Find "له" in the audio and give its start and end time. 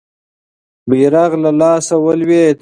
1.43-1.51